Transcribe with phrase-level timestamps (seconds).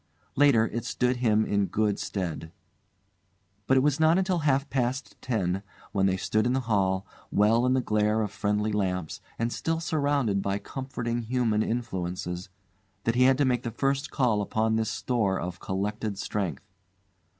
[0.35, 2.51] Later, it stood him in good stead.
[3.67, 7.67] But it was not until half past ten, when they stood in the hall, well
[7.67, 12.49] in the glare of friendly lamps and still surrounded by comforting human influences,
[13.03, 16.63] that he had to make the first call upon this store of collected strength.